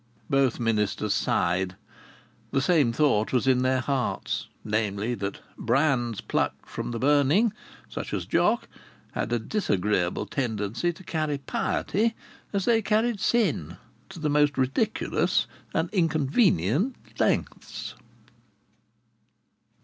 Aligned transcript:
Both 0.31 0.59
ministers 0.59 1.13
sighed. 1.13 1.75
The 2.49 2.59
same 2.59 2.91
thought 2.91 3.31
was 3.31 3.45
in 3.45 3.61
their 3.61 3.81
hearts, 3.81 4.47
namely, 4.65 5.13
that 5.13 5.41
brands 5.59 6.21
plucked 6.21 6.67
from 6.67 6.89
the 6.89 6.97
burning 6.97 7.53
(such 7.87 8.11
as 8.11 8.25
Jock) 8.25 8.67
had 9.11 9.31
a 9.31 9.37
disagreeable 9.37 10.25
tendency 10.25 10.91
to 10.91 11.03
carry 11.03 11.37
piety, 11.37 12.15
as 12.51 12.65
they 12.65 12.77
had 12.77 12.85
carried 12.85 13.19
sin, 13.19 13.77
to 14.09 14.17
the 14.19 14.27
most 14.27 14.57
ridiculous 14.57 15.45
and 15.71 15.87
inconvenient 15.91 16.95
lengths. 17.19 17.93